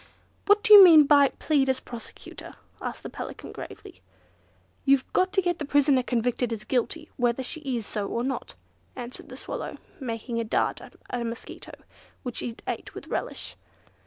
[0.47, 4.01] "What do you mean by 'Plead as Prosecutor?'" asked the Pelican gravely.
[4.83, 8.55] "You've got to get the prisoner convicted as guilty, whether she is so or not,"
[8.95, 11.73] answered the Swallow, making a dart at a mosquito,
[12.23, 13.55] which it ate with relish.